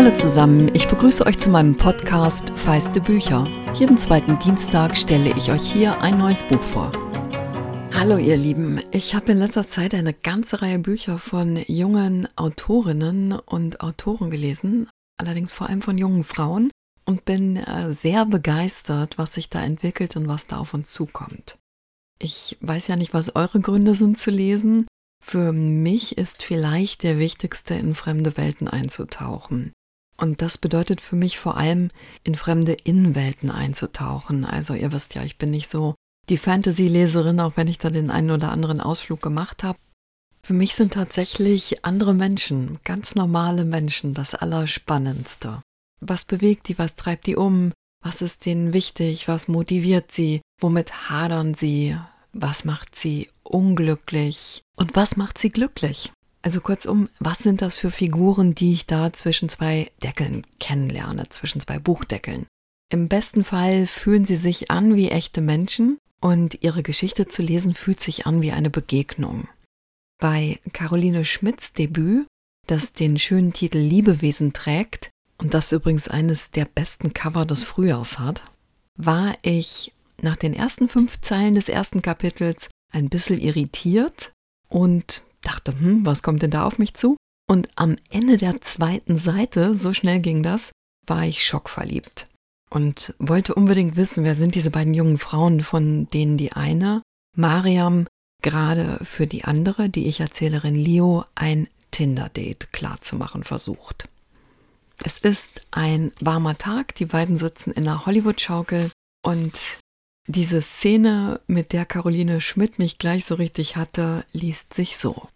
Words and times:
Hallo 0.00 0.14
zusammen, 0.14 0.70
ich 0.72 0.88
begrüße 0.88 1.26
euch 1.26 1.36
zu 1.36 1.50
meinem 1.50 1.76
Podcast 1.76 2.58
Feiste 2.58 3.02
Bücher. 3.02 3.46
Jeden 3.74 3.98
zweiten 3.98 4.38
Dienstag 4.38 4.96
stelle 4.96 5.36
ich 5.36 5.52
euch 5.52 5.70
hier 5.70 6.00
ein 6.00 6.16
neues 6.16 6.42
Buch 6.42 6.62
vor. 6.62 6.90
Hallo 7.92 8.16
ihr 8.16 8.38
Lieben, 8.38 8.80
ich 8.92 9.14
habe 9.14 9.32
in 9.32 9.38
letzter 9.38 9.66
Zeit 9.66 9.92
eine 9.92 10.14
ganze 10.14 10.62
Reihe 10.62 10.78
Bücher 10.78 11.18
von 11.18 11.62
jungen 11.66 12.26
Autorinnen 12.36 13.32
und 13.32 13.82
Autoren 13.82 14.30
gelesen, 14.30 14.88
allerdings 15.18 15.52
vor 15.52 15.68
allem 15.68 15.82
von 15.82 15.98
jungen 15.98 16.24
Frauen 16.24 16.70
und 17.04 17.26
bin 17.26 17.58
äh, 17.58 17.92
sehr 17.92 18.24
begeistert, 18.24 19.18
was 19.18 19.34
sich 19.34 19.50
da 19.50 19.62
entwickelt 19.62 20.16
und 20.16 20.28
was 20.28 20.46
da 20.46 20.60
auf 20.60 20.72
uns 20.72 20.90
zukommt. 20.92 21.58
Ich 22.18 22.56
weiß 22.62 22.86
ja 22.86 22.96
nicht, 22.96 23.12
was 23.12 23.36
eure 23.36 23.60
Gründe 23.60 23.94
sind 23.94 24.18
zu 24.18 24.30
lesen. 24.30 24.86
Für 25.22 25.52
mich 25.52 26.16
ist 26.16 26.42
vielleicht 26.42 27.02
der 27.02 27.18
wichtigste, 27.18 27.74
in 27.74 27.94
fremde 27.94 28.38
Welten 28.38 28.66
einzutauchen. 28.66 29.72
Und 30.20 30.42
das 30.42 30.58
bedeutet 30.58 31.00
für 31.00 31.16
mich 31.16 31.38
vor 31.38 31.56
allem, 31.56 31.90
in 32.24 32.34
fremde 32.34 32.74
Innenwelten 32.74 33.50
einzutauchen. 33.50 34.44
Also 34.44 34.74
ihr 34.74 34.92
wisst 34.92 35.14
ja, 35.14 35.22
ich 35.22 35.38
bin 35.38 35.50
nicht 35.50 35.70
so 35.70 35.94
die 36.28 36.36
Fantasy-Leserin, 36.36 37.40
auch 37.40 37.56
wenn 37.56 37.68
ich 37.68 37.78
da 37.78 37.88
den 37.88 38.10
einen 38.10 38.30
oder 38.30 38.52
anderen 38.52 38.82
Ausflug 38.82 39.22
gemacht 39.22 39.64
habe. 39.64 39.78
Für 40.42 40.52
mich 40.52 40.74
sind 40.74 40.92
tatsächlich 40.92 41.86
andere 41.86 42.12
Menschen, 42.12 42.78
ganz 42.84 43.14
normale 43.14 43.64
Menschen, 43.64 44.12
das 44.12 44.34
Allerspannendste. 44.34 45.62
Was 46.00 46.26
bewegt 46.26 46.68
die, 46.68 46.78
was 46.78 46.96
treibt 46.96 47.26
die 47.26 47.36
um, 47.36 47.72
was 48.02 48.20
ist 48.20 48.44
denen 48.44 48.74
wichtig, 48.74 49.26
was 49.26 49.48
motiviert 49.48 50.12
sie, 50.12 50.42
womit 50.60 51.08
hadern 51.08 51.54
sie, 51.54 51.96
was 52.32 52.66
macht 52.66 52.94
sie 52.94 53.30
unglücklich 53.42 54.60
und 54.76 54.96
was 54.96 55.16
macht 55.16 55.38
sie 55.38 55.48
glücklich. 55.48 56.12
Also 56.42 56.60
kurzum, 56.60 57.08
was 57.18 57.38
sind 57.38 57.60
das 57.60 57.76
für 57.76 57.90
Figuren, 57.90 58.54
die 58.54 58.72
ich 58.72 58.86
da 58.86 59.12
zwischen 59.12 59.48
zwei 59.48 59.90
Deckeln 60.02 60.42
kennenlerne, 60.58 61.28
zwischen 61.28 61.60
zwei 61.60 61.78
Buchdeckeln? 61.78 62.46
Im 62.90 63.08
besten 63.08 63.44
Fall 63.44 63.86
fühlen 63.86 64.24
sie 64.24 64.36
sich 64.36 64.70
an 64.70 64.96
wie 64.96 65.10
echte 65.10 65.40
Menschen 65.40 65.98
und 66.20 66.62
ihre 66.62 66.82
Geschichte 66.82 67.28
zu 67.28 67.42
lesen 67.42 67.74
fühlt 67.74 68.00
sich 68.00 68.26
an 68.26 68.42
wie 68.42 68.52
eine 68.52 68.70
Begegnung. 68.70 69.48
Bei 70.18 70.58
Caroline 70.72 71.24
Schmidts 71.24 71.72
Debüt, 71.72 72.26
das 72.66 72.92
den 72.92 73.18
schönen 73.18 73.52
Titel 73.52 73.78
Liebewesen 73.78 74.52
trägt 74.52 75.10
und 75.38 75.54
das 75.54 75.72
übrigens 75.72 76.08
eines 76.08 76.50
der 76.50 76.66
besten 76.66 77.12
Cover 77.12 77.46
des 77.46 77.64
Frühjahrs 77.64 78.18
hat, 78.18 78.44
war 78.96 79.34
ich 79.42 79.92
nach 80.20 80.36
den 80.36 80.52
ersten 80.52 80.88
fünf 80.88 81.20
Zeilen 81.20 81.54
des 81.54 81.68
ersten 81.68 82.02
Kapitels 82.02 82.68
ein 82.92 83.08
bisschen 83.08 83.40
irritiert 83.40 84.32
und 84.68 85.22
dachte, 85.42 85.72
hm, 85.78 86.04
was 86.04 86.22
kommt 86.22 86.42
denn 86.42 86.50
da 86.50 86.64
auf 86.64 86.78
mich 86.78 86.94
zu? 86.94 87.16
Und 87.48 87.68
am 87.76 87.96
Ende 88.10 88.36
der 88.36 88.60
zweiten 88.60 89.18
Seite, 89.18 89.74
so 89.74 89.92
schnell 89.92 90.20
ging 90.20 90.42
das, 90.42 90.70
war 91.06 91.24
ich 91.24 91.44
schockverliebt 91.44 92.28
und 92.70 93.14
wollte 93.18 93.54
unbedingt 93.54 93.96
wissen, 93.96 94.24
wer 94.24 94.34
sind 94.34 94.54
diese 94.54 94.70
beiden 94.70 94.94
jungen 94.94 95.18
Frauen, 95.18 95.60
von 95.60 96.08
denen 96.10 96.36
die 96.36 96.52
eine, 96.52 97.02
Mariam, 97.36 98.06
gerade 98.42 98.98
für 99.04 99.26
die 99.26 99.44
andere, 99.44 99.88
die 99.88 100.06
Ich-Erzählerin 100.06 100.74
Leo, 100.74 101.24
ein 101.34 101.68
Tinder-Date 101.90 102.72
klarzumachen 102.72 103.44
versucht. 103.44 104.08
Es 105.02 105.18
ist 105.18 105.62
ein 105.70 106.12
warmer 106.20 106.56
Tag, 106.56 106.94
die 106.94 107.06
beiden 107.06 107.36
sitzen 107.36 107.72
in 107.72 107.88
einer 107.88 108.06
Hollywood-Schaukel 108.06 108.90
und 109.24 109.78
diese 110.26 110.62
Szene, 110.62 111.40
mit 111.46 111.72
der 111.72 111.86
Caroline 111.86 112.40
Schmidt 112.40 112.78
mich 112.78 112.98
gleich 112.98 113.24
so 113.24 113.34
richtig 113.34 113.76
hatte, 113.76 114.24
liest 114.32 114.74
sich 114.74 114.96
so. 114.96 115.28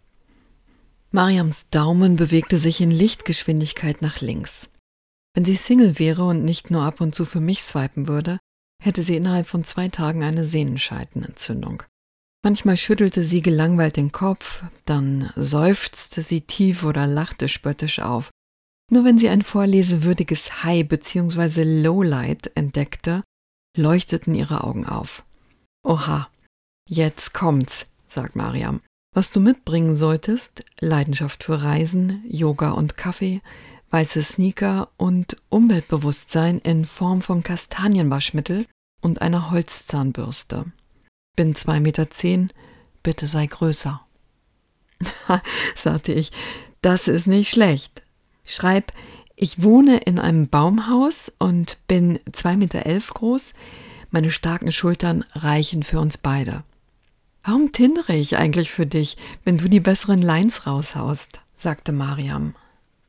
Mariams 1.11 1.67
Daumen 1.69 2.15
bewegte 2.15 2.57
sich 2.57 2.81
in 2.81 2.91
Lichtgeschwindigkeit 2.91 4.01
nach 4.01 4.21
links. 4.21 4.69
Wenn 5.33 5.45
sie 5.45 5.55
Single 5.55 5.99
wäre 5.99 6.25
und 6.25 6.43
nicht 6.43 6.71
nur 6.71 6.83
ab 6.83 7.01
und 7.01 7.15
zu 7.15 7.25
für 7.25 7.39
mich 7.39 7.61
swipen 7.63 8.07
würde, 8.07 8.39
hätte 8.81 9.01
sie 9.01 9.15
innerhalb 9.15 9.47
von 9.47 9.63
zwei 9.63 9.87
Tagen 9.87 10.23
eine 10.23 10.45
Sehnenscheidenentzündung. 10.45 11.83
Manchmal 12.43 12.77
schüttelte 12.77 13.23
sie 13.23 13.41
gelangweilt 13.41 13.97
den 13.97 14.11
Kopf, 14.11 14.63
dann 14.85 15.31
seufzte 15.35 16.21
sie 16.21 16.41
tief 16.41 16.83
oder 16.83 17.07
lachte 17.07 17.49
spöttisch 17.49 17.99
auf. 17.99 18.29
Nur 18.91 19.03
wenn 19.03 19.17
sie 19.17 19.29
ein 19.29 19.41
vorlesewürdiges 19.41 20.63
High 20.63 20.87
bzw. 20.87 21.63
Lowlight 21.63 22.51
entdeckte, 22.55 23.23
leuchteten 23.75 24.35
ihre 24.35 24.63
Augen 24.63 24.85
auf. 24.85 25.23
Oha, 25.83 26.29
jetzt 26.87 27.33
kommt's, 27.33 27.91
sagt 28.07 28.35
Mariam. 28.35 28.81
Was 29.13 29.31
du 29.31 29.39
mitbringen 29.39 29.95
solltest, 29.95 30.65
Leidenschaft 30.79 31.43
für 31.43 31.63
Reisen, 31.63 32.23
Yoga 32.27 32.71
und 32.71 32.97
Kaffee, 32.97 33.41
weiße 33.91 34.23
Sneaker 34.23 34.89
und 34.97 35.37
Umweltbewusstsein 35.49 36.59
in 36.59 36.85
Form 36.85 37.21
von 37.21 37.43
Kastanienwaschmittel 37.43 38.65
und 39.01 39.21
einer 39.21 39.51
Holzzahnbürste. 39.51 40.65
Bin 41.35 41.55
zwei 41.55 41.79
Meter, 41.79 42.09
zehn, 42.09 42.51
bitte 43.03 43.27
sei 43.27 43.45
größer. 43.45 44.05
sagte 45.75 46.11
ich, 46.11 46.31
das 46.81 47.07
ist 47.07 47.27
nicht 47.27 47.49
schlecht. 47.49 48.05
Schreib, 48.45 48.91
ich 49.35 49.61
wohne 49.61 49.97
in 49.97 50.19
einem 50.19 50.47
Baumhaus 50.47 51.31
und 51.39 51.77
bin 51.87 52.19
2,11 52.31 52.57
Meter 52.57 52.85
elf 52.85 53.09
groß. 53.09 53.53
Meine 54.11 54.31
starken 54.31 54.71
Schultern 54.71 55.25
reichen 55.33 55.83
für 55.83 55.99
uns 55.99 56.17
beide. 56.17 56.63
Warum 57.43 57.71
tindere 57.71 58.15
ich 58.15 58.37
eigentlich 58.37 58.71
für 58.71 58.85
dich, 58.85 59.17
wenn 59.43 59.57
du 59.57 59.67
die 59.67 59.79
besseren 59.79 60.21
Lines 60.21 60.65
raushaust? 60.65 61.41
sagte 61.57 61.91
Mariam. 61.91 62.55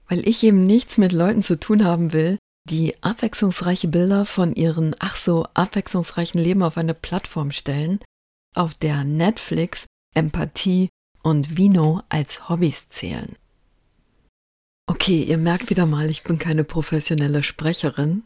Weil 0.09 0.27
ich 0.29 0.43
eben 0.43 0.63
nichts 0.63 0.99
mit 0.99 1.13
Leuten 1.13 1.43
zu 1.43 1.59
tun 1.59 1.85
haben 1.85 2.13
will, 2.13 2.39
die 2.69 3.01
abwechslungsreiche 3.03 3.89
Bilder 3.89 4.25
von 4.25 4.53
ihren 4.55 4.95
ach 4.99 5.17
so 5.17 5.47
abwechslungsreichen 5.55 6.41
Leben 6.41 6.63
auf 6.63 6.77
eine 6.77 6.95
Plattform 6.95 7.53
stellen, 7.53 8.01
auf 8.55 8.75
der 8.75 9.05
Netflix, 9.05 9.87
Empathie 10.15 10.89
und 11.23 11.57
Vino 11.57 12.03
als 12.09 12.49
Hobbys 12.49 12.89
zählen. 12.89 13.37
Okay, 14.89 15.25
ihr 15.25 15.39
merkt 15.39 15.69
wieder 15.69 15.85
mal, 15.85 16.09
ich 16.09 16.23
bin 16.23 16.39
keine 16.39 16.63
professionelle 16.63 17.43
Sprecherin. 17.43 18.23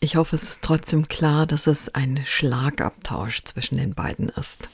Ich 0.00 0.14
hoffe, 0.14 0.36
es 0.36 0.44
ist 0.44 0.62
trotzdem 0.62 1.08
klar, 1.08 1.46
dass 1.46 1.66
es 1.66 1.92
ein 1.94 2.22
Schlagabtausch 2.24 3.42
zwischen 3.42 3.76
den 3.76 3.94
beiden 3.94 4.28
ist. 4.28 4.70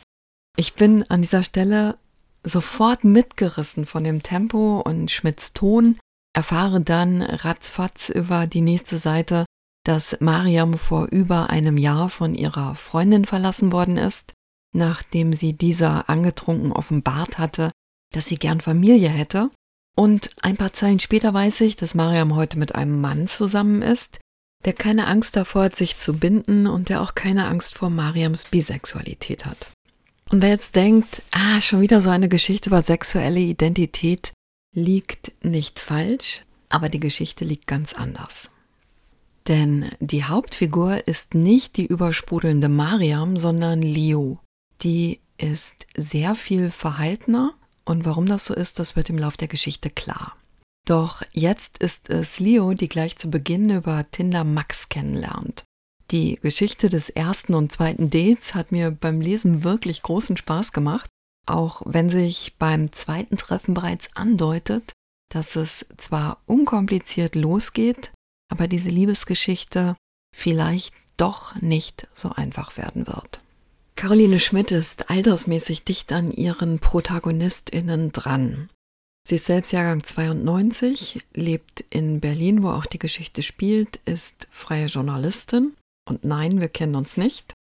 Ich 0.59 0.75
bin 0.75 1.04
an 1.10 1.22
dieser 1.22 1.43
Stelle 1.43 1.97
sofort 2.44 3.04
mitgerissen 3.04 3.87
von 3.87 4.04
dem 4.04 4.22
Tempo 4.22 4.81
und 4.81 5.10
Schmidts 5.10 5.54
Ton, 5.54 5.98
erfahre 6.34 6.82
dann 6.82 7.22
ratzfatz 7.22 8.10
über 8.10 8.47
die 8.47 8.60
nächste 8.60 8.99
Seite, 8.99 9.47
dass 9.84 10.20
Mariam 10.20 10.76
vor 10.76 11.06
über 11.06 11.49
einem 11.49 11.78
Jahr 11.78 12.10
von 12.10 12.34
ihrer 12.34 12.75
Freundin 12.75 13.25
verlassen 13.25 13.72
worden 13.72 13.97
ist, 13.97 14.34
nachdem 14.75 15.32
sie 15.32 15.54
dieser 15.54 16.10
angetrunken 16.10 16.72
offenbart 16.72 17.38
hatte, 17.38 17.70
dass 18.12 18.26
sie 18.26 18.37
gern 18.37 18.60
Familie 18.60 19.09
hätte 19.09 19.50
und 19.94 20.30
ein 20.41 20.56
paar 20.56 20.72
Zeilen 20.72 21.00
später 21.00 21.34
weiß 21.34 21.60
ich, 21.62 21.76
dass 21.76 21.94
Mariam 21.94 22.34
heute 22.34 22.58
mit 22.58 22.75
einem 22.75 23.00
Mann 23.00 23.28
zusammen 23.28 23.82
ist, 23.82 24.20
der 24.64 24.72
keine 24.72 25.06
Angst 25.06 25.36
davor 25.36 25.64
hat, 25.64 25.76
sich 25.76 25.98
zu 25.98 26.14
binden 26.14 26.66
und 26.66 26.88
der 26.88 27.03
auch 27.03 27.14
keine 27.14 27.47
Angst 27.47 27.75
vor 27.75 27.91
Mariams 27.91 28.44
Bisexualität 28.44 29.44
hat. 29.44 29.70
Und 30.31 30.41
wer 30.41 30.50
jetzt 30.50 30.76
denkt, 30.76 31.22
ah, 31.31 31.60
schon 31.60 31.81
wieder 31.81 32.00
so 32.00 32.08
eine 32.08 32.28
Geschichte 32.28 32.70
über 32.70 32.81
sexuelle 32.81 33.41
Identität, 33.41 34.32
liegt 34.75 35.32
nicht 35.44 35.78
falsch, 35.78 36.44
aber 36.70 36.88
die 36.88 37.00
Geschichte 37.00 37.44
liegt 37.44 37.66
ganz 37.66 37.92
anders. 37.92 38.50
Denn 39.48 39.91
die 40.00 40.25
Hauptfigur 40.25 41.06
ist 41.06 41.34
nicht 41.34 41.76
die 41.76 41.86
übersprudelnde 41.86 42.69
Mariam, 42.69 43.36
sondern 43.36 43.82
Leo. 43.82 44.38
Die 44.82 45.20
ist 45.36 45.86
sehr 45.97 46.34
viel 46.34 46.70
verhaltener 46.70 47.52
und 47.84 48.04
warum 48.04 48.26
das 48.26 48.44
so 48.44 48.54
ist, 48.54 48.78
das 48.78 48.97
wird 48.97 49.10
im 49.10 49.19
Lauf 49.19 49.37
der 49.37 49.49
Geschichte 49.49 49.90
klar. 49.90 50.37
Doch 50.87 51.23
jetzt 51.32 51.79
ist 51.79 52.11
es 52.11 52.40
Leo, 52.40 52.75
die 52.75 52.88
gleich 52.88 53.17
zu 53.17 53.31
Beginn 53.31 53.70
über 53.70 54.11
Tinder 54.11 54.44
Max 54.44 54.88
kennenlernt. 54.88 55.64
Die 56.11 56.37
Geschichte 56.37 56.88
des 56.88 57.08
ersten 57.08 57.55
und 57.55 57.73
zweiten 57.73 58.11
Dates 58.11 58.55
hat 58.55 58.73
mir 58.73 58.90
beim 58.90 59.20
Lesen 59.20 59.64
wirklich 59.64 60.02
großen 60.02 60.37
Spaß 60.37 60.73
gemacht, 60.73 61.08
auch 61.46 61.82
wenn 61.87 62.11
sich 62.11 62.56
beim 62.58 62.93
zweiten 62.93 63.37
Treffen 63.37 63.75
bereits 63.75 64.14
andeutet, 64.14 64.93
dass 65.32 65.56
es 65.56 65.87
zwar 65.96 66.43
unkompliziert 66.46 67.34
losgeht, 67.34 68.12
aber 68.50 68.69
diese 68.69 68.90
Liebesgeschichte 68.90 69.96
vielleicht 70.37 70.94
doch 71.17 71.55
nicht 71.61 72.08
so 72.14 72.31
einfach 72.31 72.76
werden 72.76 73.06
wird. 73.06 73.40
Caroline 74.02 74.40
Schmidt 74.40 74.72
ist 74.72 75.10
altersmäßig 75.10 75.84
dicht 75.84 76.10
an 76.10 76.32
ihren 76.32 76.81
ProtagonistInnen 76.81 78.10
dran. 78.10 78.69
Sie 79.25 79.37
ist 79.37 79.44
selbst 79.44 79.70
Jahrgang 79.70 80.02
92, 80.02 81.25
lebt 81.34 81.84
in 81.88 82.19
Berlin, 82.19 82.64
wo 82.64 82.70
auch 82.70 82.84
die 82.84 82.99
Geschichte 82.99 83.44
spielt, 83.44 84.00
ist 84.04 84.49
freie 84.50 84.87
Journalistin. 84.87 85.76
Und 86.10 86.25
nein, 86.25 86.60
wir 86.60 86.69
kennen 86.69 86.96
uns 86.96 87.16
nicht. 87.16 87.54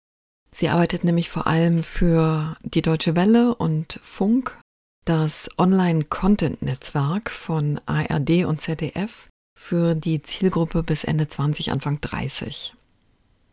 Sie 0.53 0.69
arbeitet 0.69 1.03
nämlich 1.03 1.29
vor 1.29 1.45
allem 1.45 1.83
für 1.83 2.55
die 2.63 2.83
Deutsche 2.83 3.17
Welle 3.17 3.53
und 3.55 3.99
Funk, 4.01 4.57
das 5.03 5.49
Online-Content-Netzwerk 5.57 7.31
von 7.31 7.81
ARD 7.85 8.45
und 8.45 8.61
ZDF 8.61 9.27
für 9.59 9.93
die 9.93 10.23
Zielgruppe 10.23 10.83
bis 10.83 11.03
Ende 11.03 11.27
20, 11.27 11.73
Anfang 11.73 11.99
30. 11.99 12.75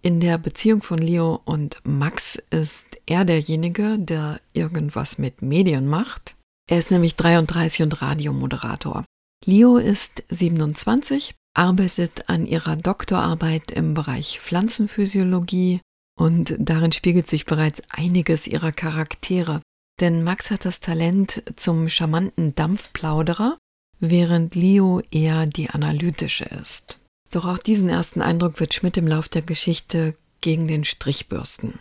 In 0.07 0.21
der 0.21 0.39
Beziehung 0.39 0.83
von 0.83 0.99
Leo 0.99 1.41
und 1.47 1.81
Max 1.83 2.37
ist 2.51 2.87
er 3.07 3.25
derjenige, 3.25 3.99
der 3.99 4.41
irgendwas 4.53 5.19
mit 5.19 5.43
Medien 5.43 5.89
macht. 5.89 6.37
Er 6.71 6.79
ist 6.79 6.93
nämlich 6.93 7.17
33 7.17 7.83
und 7.83 8.03
Radiomoderator. 8.03 9.05
Leo 9.45 9.79
ist 9.79 10.23
27, 10.29 11.35
arbeitet 11.55 12.29
an 12.29 12.47
ihrer 12.47 12.77
Doktorarbeit 12.77 13.73
im 13.73 13.95
Bereich 13.95 14.39
Pflanzenphysiologie 14.39 15.81
und 16.17 16.55
darin 16.57 16.93
spiegelt 16.93 17.27
sich 17.27 17.45
bereits 17.45 17.83
einiges 17.91 18.47
ihrer 18.47 18.71
Charaktere. 18.71 19.61
Denn 19.99 20.23
Max 20.23 20.53
hat 20.53 20.65
das 20.65 20.79
Talent 20.79 21.43
zum 21.57 21.89
charmanten 21.89 22.55
Dampfplauderer, 22.55 23.59
während 23.99 24.55
Leo 24.55 25.03
eher 25.11 25.47
die 25.47 25.71
analytische 25.71 26.45
ist. 26.45 27.01
Doch 27.31 27.45
auch 27.45 27.59
diesen 27.59 27.89
ersten 27.89 28.23
Eindruck 28.23 28.61
wird 28.61 28.75
Schmidt 28.75 28.97
im 28.97 29.07
Lauf 29.07 29.29
der 29.29 29.43
Geschichte 29.43 30.17
gegen 30.41 30.69
den 30.69 30.85
Strich 30.85 31.29
bürsten. 31.29 31.79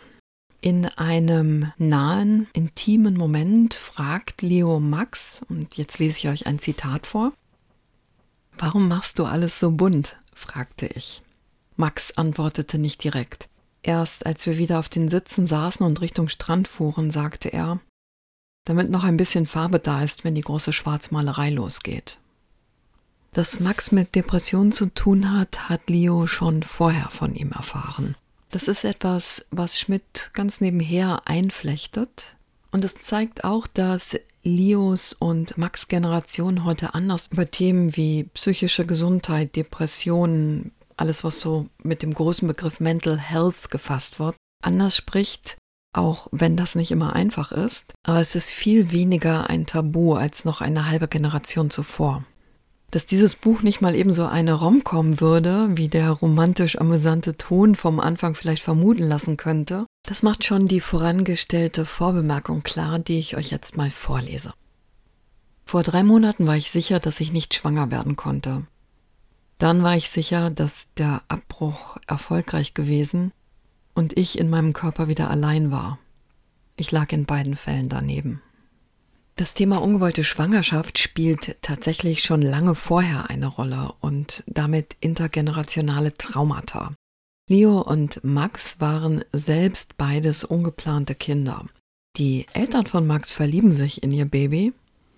In 0.60 0.86
einem 0.86 1.72
nahen, 1.78 2.48
intimen 2.52 3.16
Moment 3.16 3.74
fragt 3.74 4.42
Leo 4.42 4.80
Max, 4.80 5.42
und 5.48 5.76
jetzt 5.76 5.98
lese 5.98 6.18
ich 6.18 6.28
euch 6.28 6.46
ein 6.46 6.58
Zitat 6.58 7.06
vor, 7.06 7.32
Warum 8.58 8.88
machst 8.88 9.18
du 9.18 9.24
alles 9.24 9.60
so 9.60 9.70
bunt? 9.70 10.18
fragte 10.34 10.86
ich. 10.86 11.22
Max 11.76 12.16
antwortete 12.16 12.78
nicht 12.78 13.04
direkt. 13.04 13.48
Erst 13.82 14.26
als 14.26 14.46
wir 14.46 14.58
wieder 14.58 14.78
auf 14.78 14.88
den 14.88 15.10
Sitzen 15.10 15.46
saßen 15.46 15.84
und 15.84 16.00
Richtung 16.00 16.28
Strand 16.28 16.66
fuhren, 16.66 17.10
sagte 17.10 17.52
er, 17.52 17.78
damit 18.64 18.90
noch 18.90 19.04
ein 19.04 19.16
bisschen 19.16 19.46
Farbe 19.46 19.78
da 19.78 20.02
ist, 20.02 20.24
wenn 20.24 20.34
die 20.34 20.40
große 20.40 20.72
Schwarzmalerei 20.72 21.50
losgeht. 21.50 22.18
Dass 23.36 23.60
Max 23.60 23.92
mit 23.92 24.14
Depressionen 24.14 24.72
zu 24.72 24.86
tun 24.86 25.30
hat, 25.30 25.68
hat 25.68 25.90
Leo 25.90 26.26
schon 26.26 26.62
vorher 26.62 27.10
von 27.10 27.34
ihm 27.34 27.52
erfahren. 27.52 28.16
Das 28.50 28.66
ist 28.66 28.82
etwas, 28.82 29.46
was 29.50 29.78
Schmidt 29.78 30.30
ganz 30.32 30.62
nebenher 30.62 31.20
einflechtet. 31.26 32.36
Und 32.70 32.82
es 32.82 32.94
zeigt 32.94 33.44
auch, 33.44 33.66
dass 33.66 34.18
Leos 34.42 35.12
und 35.12 35.58
Max 35.58 35.88
Generation 35.88 36.64
heute 36.64 36.94
anders 36.94 37.26
über 37.30 37.44
Themen 37.50 37.94
wie 37.94 38.24
psychische 38.32 38.86
Gesundheit, 38.86 39.54
Depressionen, 39.54 40.72
alles 40.96 41.22
was 41.22 41.38
so 41.38 41.66
mit 41.82 42.00
dem 42.00 42.14
großen 42.14 42.48
Begriff 42.48 42.80
Mental 42.80 43.18
Health 43.18 43.70
gefasst 43.70 44.18
wird, 44.18 44.34
anders 44.64 44.96
spricht, 44.96 45.58
auch 45.92 46.28
wenn 46.32 46.56
das 46.56 46.74
nicht 46.74 46.90
immer 46.90 47.14
einfach 47.14 47.52
ist. 47.52 47.92
Aber 48.02 48.20
es 48.20 48.34
ist 48.34 48.50
viel 48.50 48.92
weniger 48.92 49.50
ein 49.50 49.66
Tabu 49.66 50.14
als 50.14 50.46
noch 50.46 50.62
eine 50.62 50.88
halbe 50.88 51.06
Generation 51.06 51.68
zuvor 51.68 52.24
dass 52.90 53.06
dieses 53.06 53.34
Buch 53.34 53.62
nicht 53.62 53.80
mal 53.80 53.94
ebenso 53.94 54.26
eine 54.26 54.54
Romcom 54.54 55.20
würde, 55.20 55.68
wie 55.74 55.88
der 55.88 56.10
romantisch 56.10 56.78
amüsante 56.78 57.36
Ton 57.36 57.74
vom 57.74 58.00
Anfang 58.00 58.34
vielleicht 58.34 58.62
vermuten 58.62 59.02
lassen 59.02 59.36
könnte, 59.36 59.86
das 60.04 60.22
macht 60.22 60.44
schon 60.44 60.66
die 60.66 60.80
vorangestellte 60.80 61.84
Vorbemerkung 61.84 62.62
klar, 62.62 62.98
die 62.98 63.18
ich 63.18 63.36
euch 63.36 63.50
jetzt 63.50 63.76
mal 63.76 63.90
vorlese. 63.90 64.52
Vor 65.64 65.82
drei 65.82 66.04
Monaten 66.04 66.46
war 66.46 66.56
ich 66.56 66.70
sicher, 66.70 67.00
dass 67.00 67.20
ich 67.20 67.32
nicht 67.32 67.54
schwanger 67.54 67.90
werden 67.90 68.14
konnte. 68.14 68.66
Dann 69.58 69.82
war 69.82 69.96
ich 69.96 70.08
sicher, 70.10 70.50
dass 70.50 70.86
der 70.96 71.22
Abbruch 71.28 71.96
erfolgreich 72.06 72.74
gewesen 72.74 73.32
und 73.94 74.16
ich 74.16 74.38
in 74.38 74.48
meinem 74.48 74.74
Körper 74.74 75.08
wieder 75.08 75.28
allein 75.28 75.72
war. 75.72 75.98
Ich 76.76 76.92
lag 76.92 77.10
in 77.10 77.24
beiden 77.24 77.56
Fällen 77.56 77.88
daneben. 77.88 78.42
Das 79.38 79.52
Thema 79.52 79.82
ungewollte 79.82 80.24
Schwangerschaft 80.24 80.98
spielt 80.98 81.58
tatsächlich 81.60 82.22
schon 82.22 82.40
lange 82.40 82.74
vorher 82.74 83.28
eine 83.28 83.48
Rolle 83.48 83.92
und 84.00 84.42
damit 84.46 84.96
intergenerationale 85.00 86.14
Traumata. 86.14 86.94
Leo 87.50 87.82
und 87.82 88.24
Max 88.24 88.80
waren 88.80 89.22
selbst 89.32 89.98
beides 89.98 90.42
ungeplante 90.42 91.14
Kinder. 91.14 91.66
Die 92.16 92.46
Eltern 92.54 92.86
von 92.86 93.06
Max 93.06 93.30
verlieben 93.30 93.72
sich 93.72 94.02
in 94.02 94.10
ihr 94.10 94.24
Baby, 94.24 94.72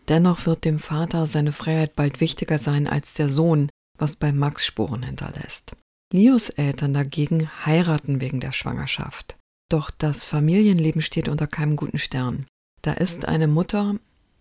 dennoch 0.09 0.47
wird 0.47 0.65
dem 0.65 0.81
Vater 0.81 1.29
seine 1.29 1.53
Freiheit 1.53 1.95
bald 1.95 2.21
wichtiger 2.21 2.59
sein 2.59 2.89
als 2.89 3.15
der 3.15 3.29
Sohn, 3.29 3.71
was 3.99 4.17
bei 4.17 4.33
Max 4.33 4.67
Spuren 4.67 5.05
hinterlässt. 5.05 5.77
Leos 6.13 6.49
Eltern 6.49 6.93
dagegen 6.93 7.49
heiraten 7.65 8.21
wegen 8.21 8.41
der 8.41 8.53
Schwangerschaft. 8.53 9.37
Doch 9.71 9.93
das 9.93 10.25
Familienleben 10.25 11.03
steht 11.03 11.29
unter 11.29 11.47
keinem 11.47 11.77
guten 11.77 11.99
Stern. 11.99 12.47
Da 12.83 12.93
ist 12.93 13.27
eine 13.27 13.49
Mutter, 13.49 13.97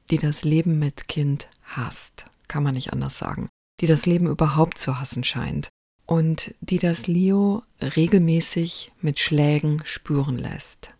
die 0.09 0.17
das 0.17 0.43
Leben 0.43 0.79
mit 0.79 1.07
Kind 1.07 1.49
hasst, 1.63 2.25
kann 2.47 2.63
man 2.63 2.75
nicht 2.75 2.93
anders 2.93 3.17
sagen, 3.17 3.49
die 3.81 3.87
das 3.87 4.05
Leben 4.05 4.27
überhaupt 4.27 4.77
zu 4.77 4.99
hassen 4.99 5.23
scheint 5.23 5.69
und 6.05 6.55
die 6.61 6.79
das 6.79 7.07
Leo 7.07 7.63
regelmäßig 7.81 8.91
mit 9.01 9.19
Schlägen 9.19 9.81
spüren 9.83 10.37
lässt. 10.37 10.93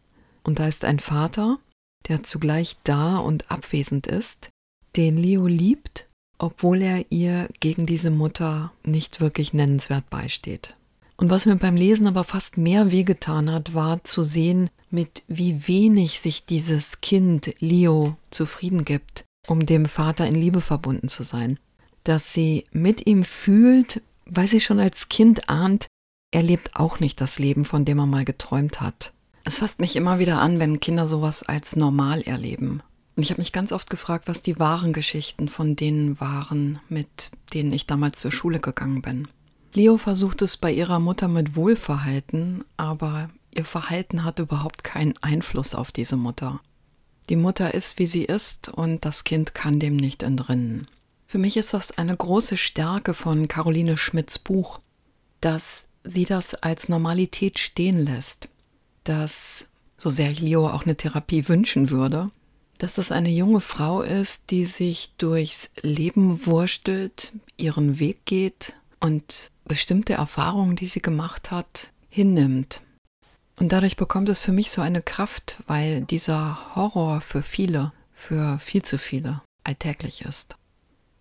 Und 0.43 0.59
da 0.59 0.67
ist 0.67 0.85
ein 0.85 0.99
Vater, 0.99 1.59
der 2.07 2.23
zugleich 2.23 2.77
da 2.83 3.17
und 3.17 3.49
abwesend 3.51 4.07
ist, 4.07 4.49
den 4.95 5.17
Leo 5.17 5.47
liebt, 5.47 6.07
obwohl 6.37 6.81
er 6.81 7.05
ihr 7.11 7.49
gegen 7.59 7.85
diese 7.85 8.11
Mutter 8.11 8.71
nicht 8.83 9.19
wirklich 9.21 9.53
nennenswert 9.53 10.09
beisteht. 10.09 10.75
Und 11.17 11.31
was 11.31 11.47
mir 11.47 11.55
beim 11.55 11.75
Lesen 11.75 12.05
aber 12.05 12.23
fast 12.23 12.57
mehr 12.57 12.91
wehgetan 12.91 13.51
hat, 13.51 13.73
war 13.73 14.03
zu 14.03 14.21
sehen, 14.21 14.69
mit 14.91 15.23
wie 15.27 15.67
wenig 15.67 16.19
sich 16.19 16.45
dieses 16.45 17.01
Kind 17.01 17.55
Leo 17.59 18.15
zufrieden 18.29 18.85
gibt, 18.85 19.25
um 19.47 19.65
dem 19.65 19.87
Vater 19.87 20.27
in 20.27 20.35
Liebe 20.35 20.61
verbunden 20.61 21.07
zu 21.07 21.23
sein. 21.23 21.59
Dass 22.03 22.33
sie 22.33 22.65
mit 22.71 23.07
ihm 23.07 23.23
fühlt, 23.23 24.01
weil 24.25 24.47
sie 24.47 24.61
schon 24.61 24.79
als 24.79 25.09
Kind 25.09 25.49
ahnt, 25.49 25.87
er 26.31 26.43
lebt 26.43 26.75
auch 26.75 26.99
nicht 26.99 27.19
das 27.19 27.39
Leben, 27.39 27.65
von 27.65 27.83
dem 27.83 27.97
er 27.97 28.05
mal 28.05 28.25
geträumt 28.25 28.79
hat. 28.79 29.13
Es 29.43 29.57
fasst 29.57 29.79
mich 29.79 29.95
immer 29.95 30.19
wieder 30.19 30.39
an, 30.39 30.59
wenn 30.59 30.79
Kinder 30.79 31.07
sowas 31.07 31.41
als 31.41 31.75
normal 31.75 32.21
erleben. 32.21 32.83
Und 33.15 33.23
ich 33.23 33.31
habe 33.31 33.41
mich 33.41 33.53
ganz 33.53 33.71
oft 33.71 33.89
gefragt, 33.89 34.27
was 34.27 34.43
die 34.43 34.59
wahren 34.59 34.93
Geschichten 34.93 35.49
von 35.49 35.75
denen 35.75 36.19
waren, 36.19 36.79
mit 36.89 37.31
denen 37.53 37.71
ich 37.71 37.87
damals 37.87 38.21
zur 38.21 38.31
Schule 38.31 38.59
gegangen 38.59 39.01
bin. 39.01 39.27
Leo 39.73 39.97
versucht 39.97 40.41
es 40.41 40.57
bei 40.57 40.71
ihrer 40.71 40.99
Mutter 40.99 41.27
mit 41.27 41.55
Wohlverhalten, 41.55 42.63
aber 42.77 43.29
ihr 43.53 43.65
Verhalten 43.65 44.23
hat 44.23 44.39
überhaupt 44.39 44.83
keinen 44.83 45.15
Einfluss 45.21 45.75
auf 45.75 45.91
diese 45.91 46.15
Mutter. 46.15 46.59
Die 47.29 47.35
Mutter 47.35 47.73
ist, 47.73 47.99
wie 47.99 48.07
sie 48.07 48.23
ist, 48.23 48.69
und 48.69 49.03
das 49.03 49.23
Kind 49.23 49.53
kann 49.53 49.79
dem 49.79 49.97
nicht 49.97 50.23
entrinnen. 50.23 50.87
Für 51.25 51.37
mich 51.37 51.57
ist 51.57 51.73
das 51.73 51.97
eine 51.97 52.15
große 52.15 52.55
Stärke 52.55 53.13
von 53.13 53.49
Caroline 53.49 53.97
Schmidts 53.97 54.39
Buch, 54.39 54.79
dass 55.41 55.87
sie 56.05 56.23
das 56.23 56.55
als 56.55 56.87
Normalität 56.87 57.59
stehen 57.59 57.99
lässt, 57.99 58.47
dass, 59.03 59.67
so 59.97 60.09
sehr 60.09 60.31
Leo 60.31 60.69
auch 60.69 60.83
eine 60.83 60.95
Therapie 60.95 61.49
wünschen 61.49 61.89
würde, 61.89 62.31
dass 62.77 62.93
das 62.95 63.11
eine 63.11 63.29
junge 63.29 63.61
Frau 63.61 64.01
ist, 64.01 64.51
die 64.51 64.63
sich 64.63 65.13
durchs 65.17 65.71
Leben 65.81 66.45
wurstelt, 66.45 67.33
ihren 67.57 67.99
Weg 67.99 68.25
geht 68.25 68.75
und 68.99 69.51
bestimmte 69.67 70.13
Erfahrungen, 70.13 70.75
die 70.75 70.87
sie 70.87 71.01
gemacht 71.01 71.51
hat, 71.51 71.91
hinnimmt. 72.09 72.81
Und 73.59 73.71
dadurch 73.71 73.97
bekommt 73.97 74.29
es 74.29 74.39
für 74.39 74.51
mich 74.51 74.71
so 74.71 74.81
eine 74.81 75.01
Kraft, 75.01 75.63
weil 75.67 76.01
dieser 76.01 76.75
Horror 76.75 77.21
für 77.21 77.41
viele, 77.41 77.91
für 78.13 78.59
viel 78.59 78.83
zu 78.83 78.97
viele 78.97 79.41
alltäglich 79.63 80.21
ist. 80.21 80.57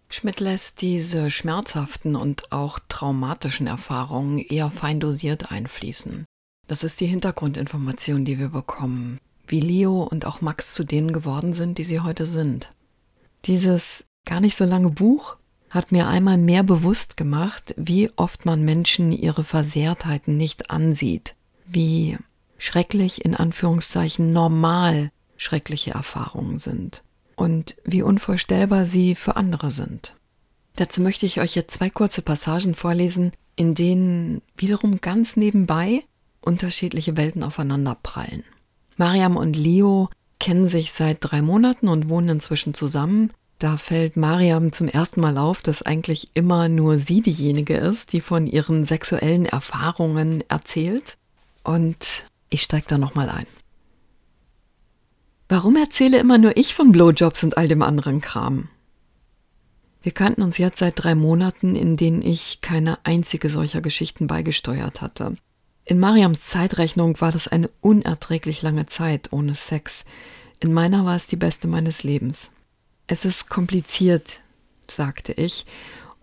Schmidt 0.09 0.41
lässt 0.41 0.83
diese 0.83 1.31
schmerzhaften 1.31 2.15
und 2.15 2.53
auch 2.53 2.79
traumatischen 2.89 3.67
Erfahrungen 3.67 4.39
eher 4.39 4.71
fein 4.71 5.01
dosiert 5.01 5.51
einfließen. 5.51 6.25
Das 6.69 6.85
ist 6.85 7.01
die 7.01 7.07
Hintergrundinformation, 7.07 8.25
die 8.25 8.39
wir 8.39 8.49
bekommen, 8.49 9.19
wie 9.47 9.61
Leo 9.61 10.03
und 10.03 10.25
auch 10.27 10.41
Max 10.41 10.75
zu 10.75 10.85
denen 10.85 11.13
geworden 11.13 11.55
sind, 11.55 11.79
die 11.79 11.85
sie 11.85 12.01
heute 12.01 12.27
sind. 12.27 12.73
Dieses 13.47 14.05
gar 14.25 14.41
nicht 14.41 14.57
so 14.57 14.65
lange 14.65 14.91
Buch 14.91 15.37
hat 15.77 15.93
mir 15.93 16.09
einmal 16.09 16.39
mehr 16.39 16.63
bewusst 16.63 17.17
gemacht, 17.17 17.75
wie 17.77 18.11
oft 18.17 18.45
man 18.45 18.63
Menschen 18.63 19.13
ihre 19.13 19.45
Versehrtheiten 19.45 20.37
nicht 20.37 20.71
ansieht, 20.71 21.37
wie 21.67 22.17
schrecklich 22.59 23.25
in 23.25 23.37
Anführungszeichen 23.37 24.33
normal 24.33 25.11
schreckliche 25.37 25.93
Erfahrungen 25.93 26.59
sind 26.59 27.05
und 27.37 27.77
wie 27.85 28.03
unvorstellbar 28.03 28.87
sie 28.87 29.15
für 29.15 29.37
andere 29.37 29.71
sind. 29.71 30.17
Dazu 30.77 31.01
möchte 31.01 31.27
ich 31.27 31.41
euch 31.41 31.55
jetzt 31.55 31.75
zwei 31.75 31.91
kurze 31.91 32.23
Passagen 32.23 32.75
vorlesen, 32.75 33.33
in 33.55 33.75
denen 33.75 34.43
wiederum 34.57 35.01
ganz 35.01 35.37
nebenbei 35.37 36.03
unterschiedliche 36.41 37.17
Welten 37.17 37.43
aufeinanderprallen. 37.43 38.45
Mariam 38.97 39.37
und 39.37 39.57
Leo 39.57 40.09
kennen 40.39 40.67
sich 40.67 40.93
seit 40.93 41.19
drei 41.21 41.43
Monaten 41.43 41.89
und 41.89 42.09
wohnen 42.09 42.29
inzwischen 42.29 42.75
zusammen. 42.75 43.31
Da 43.59 43.79
fällt 43.79 44.17
Mariam 44.17 44.73
zum 44.73 44.87
ersten 44.87 45.21
Mal 45.21 45.39
auf, 45.39 45.63
dass 45.63 45.83
eigentlich 45.83 46.31
immer 46.35 46.69
nur 46.69 46.99
sie 46.99 47.23
diejenige 47.23 47.77
ist, 47.77 48.13
die 48.13 48.21
von 48.21 48.47
ihren 48.47 48.85
sexuellen 48.85 49.47
Erfahrungen 49.47 50.45
erzählt. 50.49 51.17
Und 51.63 52.27
ich 52.51 52.63
steige 52.63 52.87
da 52.89 52.99
nochmal 52.99 53.31
ein. 53.31 53.47
Warum 55.49 55.77
erzähle 55.77 56.19
immer 56.19 56.39
nur 56.39 56.57
ich 56.57 56.75
von 56.75 56.93
Blowjobs 56.93 57.45
und 57.45 57.57
all 57.57 57.69
dem 57.69 57.83
anderen 57.83 58.21
Kram? 58.21 58.69
Wir 60.03 60.13
kannten 60.13 60.43
uns 60.43 60.59
jetzt 60.59 60.79
seit 60.79 61.03
drei 61.03 61.15
Monaten, 61.15 61.77
in 61.77 61.97
denen 61.97 62.21
ich 62.23 62.61
keine 62.61 62.99
einzige 63.05 63.49
solcher 63.49 63.81
Geschichten 63.81 64.27
beigesteuert 64.27 65.01
hatte. 65.01 65.37
In 65.85 65.99
Mariams 65.99 66.43
Zeitrechnung 66.43 67.21
war 67.21 67.33
das 67.33 67.49
eine 67.49 67.71
unerträglich 67.81 68.61
lange 68.63 68.87
Zeit 68.87 69.33
ohne 69.33 69.55
Sex. 69.55 70.05
In 70.61 70.73
meiner 70.73 71.05
war 71.05 71.17
es 71.17 71.27
die 71.27 71.37
beste 71.37 71.69
meines 71.69 72.03
Lebens. 72.03 72.51
Es 73.07 73.25
ist 73.25 73.49
kompliziert, 73.49 74.41
sagte 74.89 75.33
ich, 75.33 75.65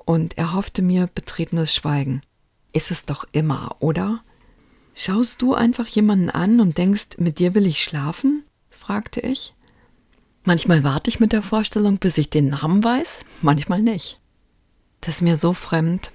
und 0.06 0.38
er 0.38 0.54
hoffte 0.54 0.82
mir 0.82 1.08
betretenes 1.08 1.74
Schweigen. 1.74 2.22
Ist 2.74 2.92
es 2.92 3.06
doch 3.06 3.25
immer, 3.32 3.78
oder? 3.80 4.22
Schaust 4.96 5.42
du 5.42 5.54
einfach 5.54 5.88
jemanden 5.88 6.30
an 6.30 6.60
und 6.60 6.78
denkst, 6.78 7.18
mit 7.18 7.40
dir 7.40 7.54
will 7.56 7.68
ich 7.68 7.82
schlafen? 7.84 8.44
fragte 8.70 9.22
ich. 9.22 9.54
Manchmal 10.44 10.84
warte 10.84 11.10
ich 11.10 11.22
mit 11.22 11.32
der 11.32 11.42
Vorstellung, 11.42 12.00
bis 12.00 12.18
ich 12.18 12.30
den 12.30 12.50
Namen 12.50 12.84
weiß, 12.84 13.22
manchmal 13.42 13.82
nicht. 13.82 14.20
Das 15.00 15.16
ist 15.16 15.22
mir 15.22 15.38
so 15.38 15.54
fremd. 15.54 16.12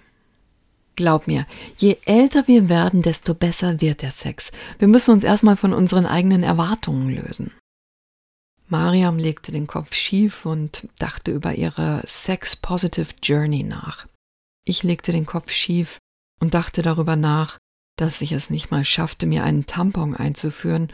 Glaub 0.96 1.26
mir, 1.26 1.46
je 1.76 1.96
älter 2.04 2.46
wir 2.46 2.68
werden, 2.68 3.02
desto 3.02 3.32
besser 3.32 3.80
wird 3.80 4.02
der 4.02 4.10
Sex. 4.10 4.50
Wir 4.78 4.88
müssen 4.88 5.12
uns 5.12 5.24
erstmal 5.24 5.56
von 5.56 5.72
unseren 5.72 6.06
eigenen 6.06 6.42
Erwartungen 6.42 7.08
lösen. 7.08 7.52
Mariam 8.68 9.18
legte 9.18 9.50
den 9.50 9.66
Kopf 9.66 9.94
schief 9.94 10.44
und 10.44 10.86
dachte 10.98 11.32
über 11.32 11.54
ihre 11.54 12.02
Sex-Positive 12.06 13.14
Journey 13.22 13.62
nach. 13.62 14.06
Ich 14.64 14.82
legte 14.82 15.10
den 15.10 15.24
Kopf 15.24 15.50
schief 15.50 15.98
und 16.40 16.52
dachte 16.54 16.82
darüber 16.82 17.16
nach, 17.16 17.56
dass 17.96 18.20
ich 18.20 18.32
es 18.32 18.50
nicht 18.50 18.70
mal 18.70 18.84
schaffte, 18.84 19.26
mir 19.26 19.42
einen 19.42 19.66
Tampon 19.66 20.14
einzuführen, 20.14 20.88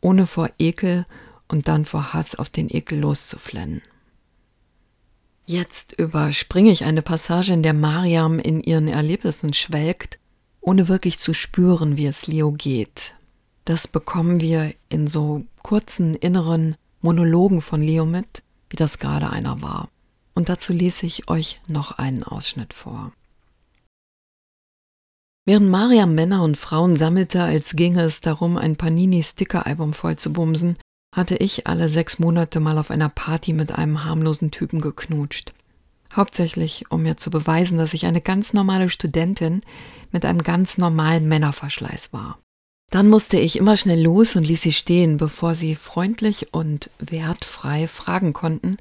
ohne 0.00 0.26
vor 0.26 0.50
Ekel 0.58 1.06
und 1.48 1.66
dann 1.66 1.86
vor 1.86 2.12
Hass 2.12 2.34
auf 2.34 2.50
den 2.50 2.68
Ekel 2.68 3.00
loszuflennen. 3.00 3.80
Jetzt 5.46 5.98
überspringe 5.98 6.70
ich 6.70 6.84
eine 6.84 7.02
Passage, 7.02 7.52
in 7.52 7.62
der 7.62 7.74
Mariam 7.74 8.38
in 8.38 8.62
ihren 8.62 8.88
Erlebnissen 8.88 9.52
schwelgt, 9.52 10.18
ohne 10.60 10.88
wirklich 10.88 11.18
zu 11.18 11.34
spüren, 11.34 11.96
wie 11.96 12.06
es 12.06 12.26
Leo 12.26 12.52
geht. 12.52 13.16
Das 13.64 13.88
bekommen 13.88 14.40
wir 14.40 14.74
in 14.88 15.06
so 15.06 15.44
kurzen 15.62 16.14
inneren 16.14 16.76
Monologen 17.04 17.60
von 17.60 17.82
Leo 17.82 18.06
mit, 18.06 18.42
wie 18.70 18.76
das 18.76 18.98
gerade 18.98 19.28
einer 19.28 19.60
war. 19.60 19.90
Und 20.34 20.48
dazu 20.48 20.72
lese 20.72 21.04
ich 21.04 21.28
euch 21.28 21.60
noch 21.68 21.92
einen 21.98 22.24
Ausschnitt 22.24 22.72
vor. 22.72 23.12
Während 25.44 25.68
Mariam 25.68 26.14
Männer 26.14 26.42
und 26.42 26.56
Frauen 26.56 26.96
sammelte, 26.96 27.42
als 27.42 27.76
ginge 27.76 28.02
es 28.02 28.22
darum, 28.22 28.56
ein 28.56 28.76
Panini-Sticker-Album 28.76 29.92
voll 29.92 30.16
zu 30.16 30.32
bumsen, 30.32 30.78
hatte 31.14 31.36
ich 31.36 31.66
alle 31.66 31.90
sechs 31.90 32.18
Monate 32.18 32.58
mal 32.58 32.78
auf 32.78 32.90
einer 32.90 33.10
Party 33.10 33.52
mit 33.52 33.72
einem 33.72 34.04
harmlosen 34.04 34.50
Typen 34.50 34.80
geknutscht. 34.80 35.52
Hauptsächlich, 36.14 36.90
um 36.90 37.02
mir 37.02 37.18
zu 37.18 37.30
beweisen, 37.30 37.76
dass 37.76 37.92
ich 37.92 38.06
eine 38.06 38.22
ganz 38.22 38.54
normale 38.54 38.88
Studentin 38.88 39.60
mit 40.10 40.24
einem 40.24 40.42
ganz 40.42 40.78
normalen 40.78 41.28
Männerverschleiß 41.28 42.14
war. 42.14 42.38
Dann 42.90 43.08
musste 43.08 43.38
ich 43.38 43.56
immer 43.56 43.76
schnell 43.76 44.02
los 44.02 44.36
und 44.36 44.44
ließ 44.44 44.62
sie 44.62 44.72
stehen, 44.72 45.16
bevor 45.16 45.54
sie 45.54 45.74
freundlich 45.74 46.54
und 46.54 46.90
wertfrei 46.98 47.88
fragen 47.88 48.32
konnten, 48.32 48.76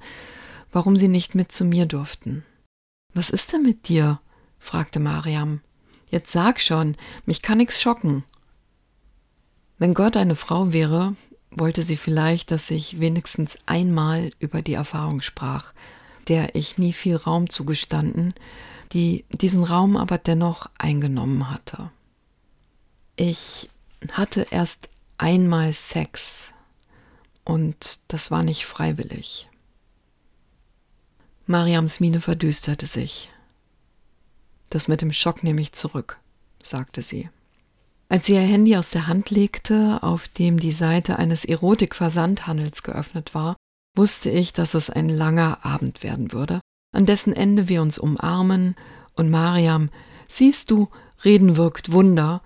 warum 0.72 0.96
sie 0.96 1.08
nicht 1.08 1.36
mit 1.36 1.52
zu 1.52 1.66
mir 1.66 1.86
durften. 1.86 2.46
Was 3.14 3.30
ist 3.30 3.54
denn 3.54 3.64
mit 3.64 3.88
dir? 3.88 4.20
fragte 4.60 5.00
Mariam. 5.00 5.62
Jetzt 6.10 6.32
sag 6.32 6.62
schon, 6.62 6.96
mich 7.26 7.42
kann 7.42 7.58
nix 7.58 7.82
schocken. 7.82 8.24
Wenn 9.80 9.94
Gott 9.94 10.16
eine 10.16 10.36
Frau 10.36 10.74
wäre, 10.74 11.16
wollte 11.52 11.82
sie 11.82 11.98
vielleicht, 11.98 12.52
dass 12.52 12.72
ich 12.72 13.00
wenigstens 13.00 13.58
einmal 13.66 14.32
über 14.40 14.62
die 14.62 14.74
Erfahrung 14.74 15.22
sprach, 15.22 15.74
der 16.28 16.56
ich 16.56 16.78
nie 16.78 16.94
viel 16.94 17.16
Raum 17.16 17.50
zugestanden, 17.50 18.34
die 18.92 19.26
diesen 19.32 19.64
Raum 19.64 19.98
aber 19.98 20.18
dennoch 20.18 20.70
eingenommen 20.78 21.50
hatte. 21.50 21.92
Ich 23.16 23.70
hatte 24.12 24.48
erst 24.52 24.90
einmal 25.18 25.74
Sex 25.74 26.54
und 27.46 28.00
das 28.08 28.32
war 28.32 28.44
nicht 28.44 28.66
freiwillig. 28.66 29.50
Mariams 31.46 32.00
Miene 32.00 32.22
verdüsterte 32.22 32.86
sich. 32.86 33.30
Das 34.70 34.88
mit 34.88 35.02
dem 35.02 35.12
Schock 35.12 35.44
nehme 35.44 35.62
ich 35.62 35.74
zurück, 35.74 36.20
sagte 36.62 37.02
sie. 37.02 37.30
Als 38.10 38.26
sie 38.28 38.34
ihr 38.34 38.42
Handy 38.42 38.78
aus 38.78 38.92
der 38.92 39.08
Hand 39.08 39.30
legte, 39.30 40.00
auf 40.02 40.28
dem 40.28 40.60
die 40.60 40.72
Seite 40.72 41.18
eines 41.18 41.46
Erotikversandhandels 41.46 42.84
geöffnet 42.84 43.34
war, 43.34 43.56
wusste 43.96 44.30
ich, 44.30 44.54
dass 44.54 44.74
es 44.74 44.90
ein 44.90 45.10
langer 45.10 45.66
Abend 45.66 46.04
werden 46.04 46.32
würde, 46.32 46.60
an 46.94 47.06
dessen 47.06 47.34
Ende 47.34 47.70
wir 47.70 47.82
uns 47.82 47.98
umarmen 47.98 48.76
und 49.16 49.30
Mariam, 49.30 49.90
siehst 50.28 50.72
du, 50.72 50.90
reden 51.24 51.58
wirkt 51.58 51.92
Wunder, 51.92 52.42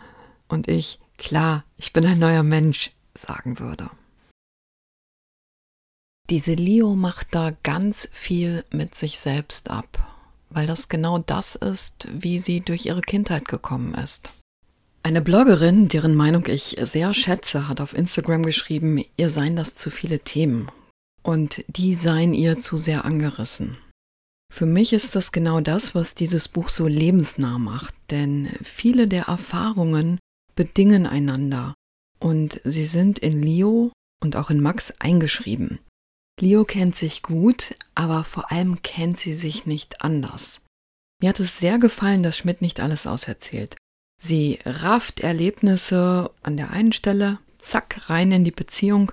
und 0.48 0.68
ich, 0.68 1.00
klar, 1.18 1.64
ich 1.78 1.94
bin 1.94 2.06
ein 2.06 2.20
neuer 2.20 2.44
Mensch, 2.44 2.92
sagen 3.14 3.60
würde. 3.60 3.90
Diese 6.30 6.54
Leo 6.54 6.96
macht 6.96 7.34
da 7.34 7.52
ganz 7.64 8.10
viel 8.12 8.66
mit 8.72 8.96
sich 8.96 9.18
selbst 9.18 9.70
ab 9.70 10.18
weil 10.50 10.68
das 10.68 10.90
genau 10.90 11.20
das 11.20 11.56
ist, 11.56 12.08
wie 12.12 12.40
sie 12.40 12.62
durch 12.62 12.86
ihre 12.86 13.02
Kindheit 13.02 13.48
gekommen 13.48 13.94
ist. 13.94 14.32
Eine 15.04 15.22
Bloggerin, 15.22 15.88
deren 15.88 16.16
Meinung 16.16 16.46
ich 16.48 16.78
sehr 16.82 17.14
schätze, 17.14 17.68
hat 17.68 17.80
auf 17.80 17.96
Instagram 17.96 18.44
geschrieben, 18.44 19.04
ihr 19.16 19.30
seien 19.30 19.56
das 19.56 19.76
zu 19.76 19.90
viele 19.90 20.20
Themen 20.20 20.70
und 21.24 21.64
die 21.68 21.96
seien 21.96 22.34
ihr 22.34 22.60
zu 22.60 22.78
sehr 22.78 23.06
angerissen. 23.06 23.78
Für 24.54 24.66
mich 24.66 24.94
ist 24.94 25.16
das 25.16 25.32
genau 25.32 25.60
das, 25.60 25.94
was 25.94 26.16
dieses 26.16 26.48
Buch 26.48 26.70
so 26.70 26.88
lebensnah 26.88 27.58
macht, 27.58 27.94
denn 28.10 28.50
viele 28.64 29.08
der 29.08 29.26
Erfahrungen 29.26 30.20
bedingen 30.58 31.06
einander 31.08 31.74
und 32.20 32.60
sie 32.66 32.86
sind 32.86 33.20
in 33.20 33.42
Leo 33.42 33.94
und 34.22 34.36
auch 34.36 34.50
in 34.50 34.60
Max 34.60 34.94
eingeschrieben. 35.00 35.80
Leo 36.42 36.66
kennt 36.66 36.98
sich 36.98 37.22
gut, 37.22 37.76
aber 37.96 38.26
vor 38.26 38.52
allem 38.52 38.82
kennt 38.82 39.18
sie 39.18 39.34
sich 39.34 39.66
nicht 39.66 40.02
anders. 40.02 40.62
Mir 41.22 41.30
hat 41.30 41.40
es 41.40 41.58
sehr 41.60 41.80
gefallen, 41.80 42.22
dass 42.22 42.38
Schmidt 42.38 42.62
nicht 42.62 42.80
alles 42.80 43.08
auserzählt. 43.08 43.78
Sie 44.22 44.60
rafft 44.66 45.22
Erlebnisse 45.22 46.32
an 46.44 46.58
der 46.58 46.72
einen 46.72 46.92
Stelle, 46.92 47.40
zack, 47.60 48.10
rein 48.10 48.32
in 48.32 48.44
die 48.44 48.52
Beziehung, 48.52 49.12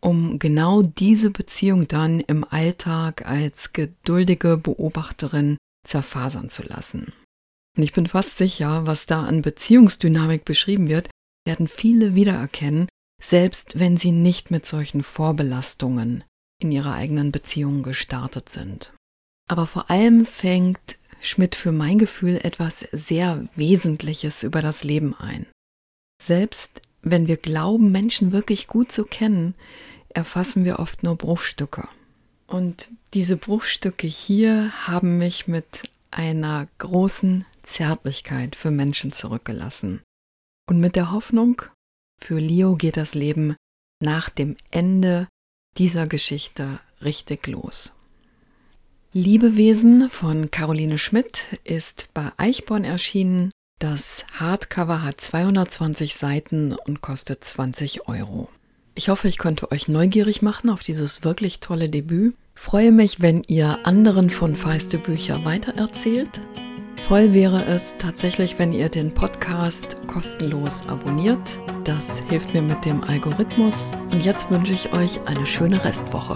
um 0.00 0.38
genau 0.38 0.82
diese 0.82 1.30
Beziehung 1.30 1.88
dann 1.88 2.20
im 2.20 2.44
Alltag 2.44 3.26
als 3.26 3.72
geduldige 3.72 4.56
Beobachterin 4.56 5.56
zerfasern 5.86 6.50
zu 6.50 6.62
lassen. 6.62 7.12
Und 7.78 7.84
ich 7.84 7.92
bin 7.92 8.08
fast 8.08 8.36
sicher, 8.36 8.86
was 8.86 9.06
da 9.06 9.22
an 9.22 9.40
Beziehungsdynamik 9.40 10.44
beschrieben 10.44 10.88
wird, 10.88 11.08
werden 11.46 11.68
viele 11.68 12.16
wiedererkennen, 12.16 12.88
selbst 13.22 13.78
wenn 13.78 13.98
sie 13.98 14.10
nicht 14.10 14.50
mit 14.50 14.66
solchen 14.66 15.04
Vorbelastungen 15.04 16.24
in 16.60 16.72
ihrer 16.72 16.94
eigenen 16.94 17.30
Beziehung 17.30 17.84
gestartet 17.84 18.48
sind. 18.48 18.92
Aber 19.48 19.64
vor 19.64 19.92
allem 19.92 20.26
fängt 20.26 20.98
Schmidt 21.20 21.54
für 21.54 21.70
mein 21.70 21.98
Gefühl 21.98 22.40
etwas 22.42 22.80
sehr 22.90 23.48
Wesentliches 23.54 24.42
über 24.42 24.60
das 24.60 24.82
Leben 24.82 25.14
ein. 25.14 25.46
Selbst 26.20 26.82
wenn 27.02 27.28
wir 27.28 27.36
glauben, 27.36 27.92
Menschen 27.92 28.32
wirklich 28.32 28.66
gut 28.66 28.90
zu 28.90 29.04
kennen, 29.04 29.54
erfassen 30.08 30.64
wir 30.64 30.80
oft 30.80 31.04
nur 31.04 31.14
Bruchstücke. 31.14 31.86
Und 32.48 32.88
diese 33.14 33.36
Bruchstücke 33.36 34.08
hier 34.08 34.72
haben 34.88 35.18
mich 35.18 35.46
mit 35.46 35.84
einer 36.10 36.68
großen 36.78 37.44
Zärtlichkeit 37.62 38.56
für 38.56 38.70
Menschen 38.70 39.12
zurückgelassen. 39.12 40.02
Und 40.68 40.80
mit 40.80 40.96
der 40.96 41.10
Hoffnung, 41.12 41.62
für 42.20 42.38
Leo 42.38 42.76
geht 42.76 42.96
das 42.96 43.14
Leben 43.14 43.56
nach 44.00 44.30
dem 44.30 44.56
Ende 44.70 45.28
dieser 45.76 46.06
Geschichte 46.06 46.80
richtig 47.02 47.46
los. 47.46 47.94
Liebewesen 49.12 50.10
von 50.10 50.50
Caroline 50.50 50.98
Schmidt 50.98 51.58
ist 51.64 52.08
bei 52.12 52.30
Eichborn 52.36 52.84
erschienen. 52.84 53.50
Das 53.78 54.26
Hardcover 54.32 55.02
hat 55.02 55.20
220 55.20 56.14
Seiten 56.14 56.72
und 56.72 57.00
kostet 57.00 57.44
20 57.44 58.08
Euro. 58.08 58.48
Ich 58.94 59.08
hoffe, 59.08 59.28
ich 59.28 59.38
konnte 59.38 59.70
euch 59.70 59.88
neugierig 59.88 60.42
machen 60.42 60.68
auf 60.68 60.82
dieses 60.82 61.24
wirklich 61.24 61.60
tolle 61.60 61.88
Debüt. 61.88 62.34
Freue 62.60 62.90
mich, 62.90 63.22
wenn 63.22 63.44
ihr 63.46 63.78
anderen 63.84 64.30
von 64.30 64.56
Feiste 64.56 64.98
Bücher 64.98 65.44
weitererzählt. 65.44 66.40
Toll 67.06 67.32
wäre 67.32 67.64
es 67.64 67.96
tatsächlich, 67.98 68.58
wenn 68.58 68.72
ihr 68.72 68.88
den 68.88 69.14
Podcast 69.14 69.96
kostenlos 70.08 70.86
abonniert. 70.88 71.60
Das 71.84 72.18
hilft 72.28 72.52
mir 72.52 72.62
mit 72.62 72.84
dem 72.84 73.04
Algorithmus. 73.04 73.92
Und 74.12 74.24
jetzt 74.24 74.50
wünsche 74.50 74.72
ich 74.72 74.92
euch 74.92 75.20
eine 75.24 75.46
schöne 75.46 75.82
Restwoche. 75.84 76.34